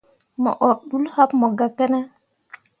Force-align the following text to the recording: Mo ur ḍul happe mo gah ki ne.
Mo 0.41 0.51
ur 0.67 0.75
ḍul 0.89 1.05
happe 1.13 1.35
mo 1.39 1.47
gah 1.57 1.71
ki 1.77 1.85
ne. 1.91 1.99